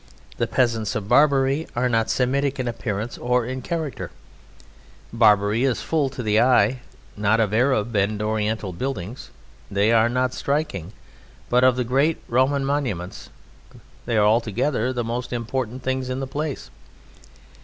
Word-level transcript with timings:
The 0.37 0.47
peasants 0.47 0.95
of 0.95 1.07
Barbary 1.07 1.67
are 1.75 1.87
not 1.87 2.09
Semitic 2.09 2.59
in 2.59 2.67
appearance 2.67 3.19
or 3.19 3.45
in 3.45 3.61
character; 3.61 4.09
Barbary 5.13 5.63
is 5.63 5.83
full 5.83 6.09
to 6.09 6.23
the 6.23 6.41
eye, 6.41 6.79
not 7.15 7.39
of 7.39 7.53
Arab 7.53 7.95
and 7.95 8.19
Oriental 8.19 8.73
buildings 8.73 9.29
they 9.69 9.91
are 9.91 10.09
not 10.09 10.33
striking 10.33 10.91
but 11.51 11.63
of 11.63 11.85
great 11.85 12.17
Roman 12.27 12.65
monuments: 12.65 13.29
they 14.07 14.17
are 14.17 14.25
altogether 14.25 14.91
the 14.91 15.03
most 15.03 15.31
important 15.31 15.83
things 15.83 16.09
in 16.09 16.19
the 16.19 16.25
place. 16.25 16.71